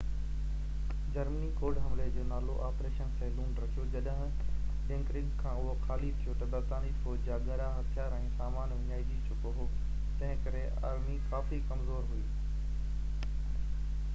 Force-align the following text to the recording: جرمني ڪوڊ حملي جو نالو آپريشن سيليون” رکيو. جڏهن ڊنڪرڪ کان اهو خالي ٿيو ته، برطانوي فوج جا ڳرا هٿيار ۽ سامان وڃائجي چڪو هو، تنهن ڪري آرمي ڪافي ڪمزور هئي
جرمني 1.15 1.49
ڪوڊ 1.57 1.75
حملي 1.87 2.05
جو 2.15 2.23
نالو 2.29 2.53
آپريشن 2.67 3.11
سيليون” 3.19 3.51
رکيو. 3.63 3.83
جڏهن 3.95 4.31
ڊنڪرڪ 4.87 5.27
کان 5.43 5.59
اهو 5.65 5.75
خالي 5.83 6.09
ٿيو 6.23 6.33
ته، 6.41 6.49
برطانوي 6.55 6.95
فوج 7.03 7.29
جا 7.29 7.37
ڳرا 7.49 7.69
هٿيار 7.77 8.17
۽ 8.21 8.33
سامان 8.41 8.73
وڃائجي 8.79 9.19
چڪو 9.29 9.53
هو، 9.59 9.69
تنهن 9.77 10.43
ڪري 10.47 10.65
آرمي 10.95 11.19
ڪافي 11.29 11.61
ڪمزور 11.69 12.11
هئي 12.17 13.31